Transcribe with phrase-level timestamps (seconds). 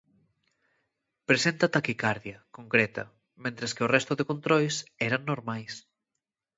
[1.29, 3.03] "Presenta taquicardia", concreta,
[3.43, 4.75] mentres que o resto de controis
[5.07, 5.73] "eran normais".